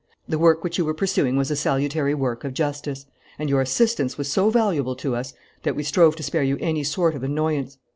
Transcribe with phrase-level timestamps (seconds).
[0.27, 3.05] The work which you were pursuing was a salutary work of justice;
[3.37, 6.83] and your assistance was so valuable to us that we strove to spare you any
[6.83, 7.77] sort of annoyance.